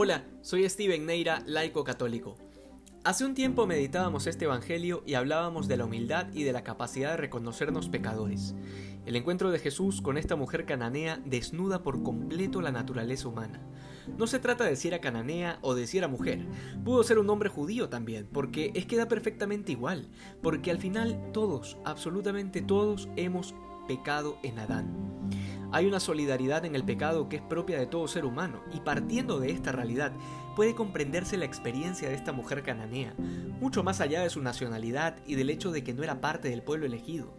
[0.00, 2.36] Hola, soy Steven Neira, laico católico.
[3.02, 7.10] Hace un tiempo meditábamos este Evangelio y hablábamos de la humildad y de la capacidad
[7.10, 8.54] de reconocernos pecadores.
[9.06, 13.60] El encuentro de Jesús con esta mujer cananea desnuda por completo la naturaleza humana.
[14.16, 16.46] No se trata de si era cananea o de si era mujer.
[16.84, 20.10] Pudo ser un hombre judío también, porque es que da perfectamente igual,
[20.44, 23.52] porque al final todos, absolutamente todos, hemos
[23.88, 25.07] pecado en Adán.
[25.70, 29.38] Hay una solidaridad en el pecado que es propia de todo ser humano, y partiendo
[29.38, 30.12] de esta realidad,
[30.56, 33.14] puede comprenderse la experiencia de esta mujer cananea,
[33.60, 36.62] mucho más allá de su nacionalidad y del hecho de que no era parte del
[36.62, 37.34] pueblo elegido.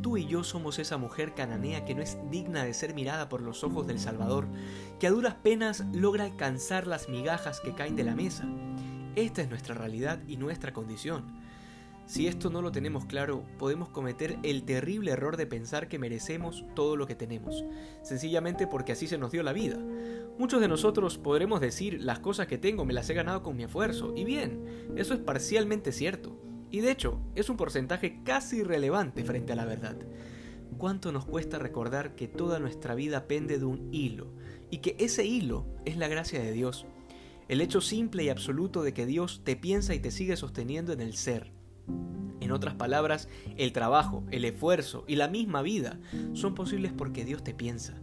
[0.00, 3.40] Tú y yo somos esa mujer cananea que no es digna de ser mirada por
[3.40, 4.46] los ojos del Salvador,
[5.00, 8.44] que a duras penas logra alcanzar las migajas que caen de la mesa.
[9.16, 11.24] Esta es nuestra realidad y nuestra condición.
[12.06, 16.64] Si esto no lo tenemos claro, podemos cometer el terrible error de pensar que merecemos
[16.76, 17.64] todo lo que tenemos,
[18.02, 19.76] sencillamente porque así se nos dio la vida.
[20.38, 23.64] Muchos de nosotros podremos decir las cosas que tengo me las he ganado con mi
[23.64, 29.24] esfuerzo, y bien, eso es parcialmente cierto, y de hecho es un porcentaje casi irrelevante
[29.24, 29.96] frente a la verdad.
[30.78, 34.28] ¿Cuánto nos cuesta recordar que toda nuestra vida pende de un hilo,
[34.70, 36.86] y que ese hilo es la gracia de Dios?
[37.48, 41.00] El hecho simple y absoluto de que Dios te piensa y te sigue sosteniendo en
[41.00, 41.55] el ser,
[42.40, 45.98] en otras palabras, el trabajo, el esfuerzo y la misma vida
[46.32, 47.94] son posibles porque Dios te piensa.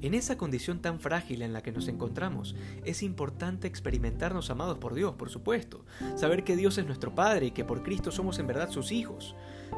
[0.00, 4.94] En esa condición tan frágil en la que nos encontramos, es importante experimentarnos amados por
[4.94, 8.46] Dios, por supuesto, saber que Dios es nuestro Padre y que por Cristo somos en
[8.46, 9.34] verdad sus hijos,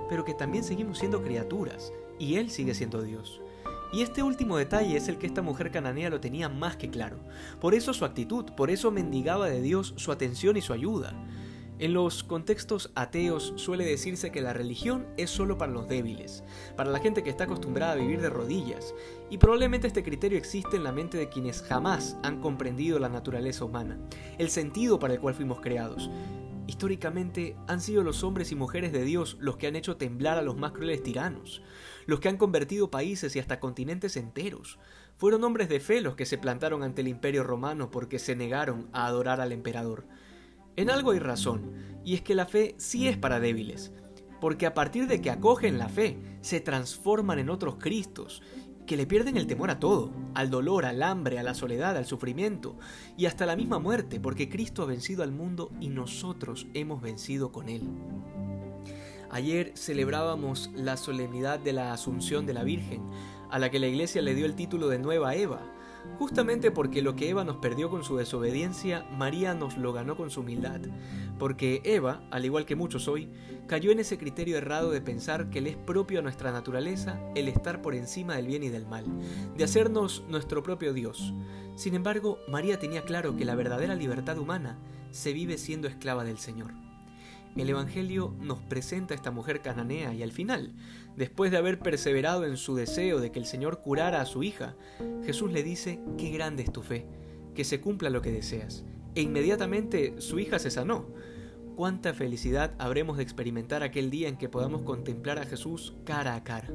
[0.08, 3.40] pero que también seguimos siendo criaturas y Él sigue siendo Dios.
[3.92, 7.18] Y este último detalle es el que esta mujer cananea lo tenía más que claro.
[7.60, 11.14] Por eso su actitud, por eso mendigaba de Dios su atención y su ayuda.
[11.78, 16.42] En los contextos ateos suele decirse que la religión es solo para los débiles,
[16.74, 18.94] para la gente que está acostumbrada a vivir de rodillas,
[19.28, 23.66] y probablemente este criterio existe en la mente de quienes jamás han comprendido la naturaleza
[23.66, 23.98] humana,
[24.38, 26.08] el sentido para el cual fuimos creados.
[26.66, 30.42] Históricamente han sido los hombres y mujeres de Dios los que han hecho temblar a
[30.42, 31.62] los más crueles tiranos,
[32.06, 34.78] los que han convertido países y hasta continentes enteros.
[35.18, 38.88] Fueron hombres de fe los que se plantaron ante el imperio romano porque se negaron
[38.94, 40.06] a adorar al emperador.
[40.76, 41.72] En algo hay razón,
[42.04, 43.92] y es que la fe sí es para débiles,
[44.40, 48.42] porque a partir de que acogen la fe, se transforman en otros Cristos,
[48.86, 52.04] que le pierden el temor a todo, al dolor, al hambre, a la soledad, al
[52.06, 52.76] sufrimiento,
[53.16, 57.50] y hasta la misma muerte, porque Cristo ha vencido al mundo y nosotros hemos vencido
[57.50, 57.82] con él.
[59.30, 63.02] Ayer celebrábamos la solemnidad de la Asunción de la Virgen,
[63.50, 65.72] a la que la Iglesia le dio el título de Nueva Eva,
[66.18, 70.30] Justamente porque lo que Eva nos perdió con su desobediencia, María nos lo ganó con
[70.30, 70.80] su humildad.
[71.38, 73.28] Porque Eva, al igual que muchos hoy,
[73.66, 77.48] cayó en ese criterio errado de pensar que le es propio a nuestra naturaleza el
[77.48, 79.04] estar por encima del bien y del mal,
[79.56, 81.34] de hacernos nuestro propio Dios.
[81.74, 84.78] Sin embargo, María tenía claro que la verdadera libertad humana
[85.10, 86.85] se vive siendo esclava del Señor.
[87.56, 90.74] El Evangelio nos presenta a esta mujer cananea y al final,
[91.16, 94.76] después de haber perseverado en su deseo de que el Señor curara a su hija,
[95.24, 97.06] Jesús le dice, qué grande es tu fe,
[97.54, 98.84] que se cumpla lo que deseas.
[99.14, 101.06] E inmediatamente su hija se sanó.
[101.76, 106.42] Cuánta felicidad habremos de experimentar aquel día en que podamos contemplar a Jesús cara a
[106.42, 106.70] cara.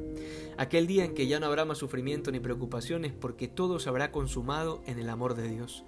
[0.58, 4.12] Aquel día en que ya no habrá más sufrimiento ni preocupaciones porque todo se habrá
[4.12, 5.84] consumado en el amor de Dios.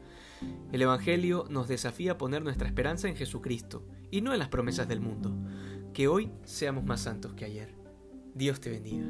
[0.73, 4.89] El Evangelio nos desafía a poner nuestra esperanza en Jesucristo y no en las promesas
[4.89, 5.33] del mundo.
[5.93, 7.73] Que hoy seamos más santos que ayer.
[8.35, 9.07] Dios te bendiga.